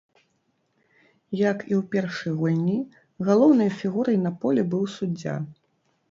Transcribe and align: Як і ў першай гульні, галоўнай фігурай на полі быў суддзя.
Як 1.49 1.59
і 1.71 1.73
ў 1.79 1.81
першай 1.95 2.31
гульні, 2.39 2.77
галоўнай 3.27 3.69
фігурай 3.81 4.17
на 4.25 4.31
полі 4.47 4.63
быў 4.73 4.83
суддзя. 4.95 5.35